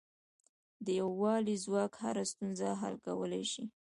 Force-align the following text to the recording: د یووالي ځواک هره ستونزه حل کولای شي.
د 0.85 0.87
یووالي 0.99 1.55
ځواک 1.63 1.93
هره 2.03 2.23
ستونزه 2.31 2.67
حل 2.81 2.95
کولای 3.05 3.43
شي. 3.51 3.63